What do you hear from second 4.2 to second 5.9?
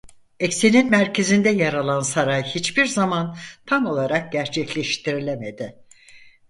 gerçekleştirilemedi.